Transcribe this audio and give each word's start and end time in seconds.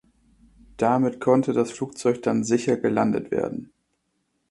Damit 0.77 1.19
konnte 1.19 1.53
das 1.53 1.69
Flugzeug 1.71 2.23
dann 2.23 2.43
sicher 2.43 2.75
gelandet 2.75 3.29
werden. 3.29 3.71